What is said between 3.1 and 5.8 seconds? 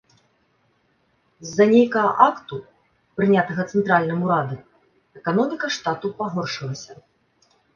прынятага цэнтральным урадам, эканоміка